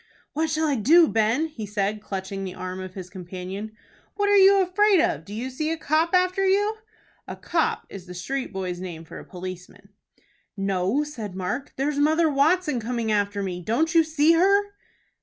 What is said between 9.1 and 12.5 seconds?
a policeman. "No," said Mark; "there's Mother